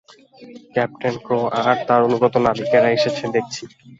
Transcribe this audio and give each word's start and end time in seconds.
Captain 0.73 1.15
Crow 1.25 1.39
আর 1.59 1.77
তার 1.87 2.01
অনুগত 2.07 2.33
নাবিকেরা 2.45 2.89
এসেছে 2.91 3.23
দেখছি। 3.35 3.63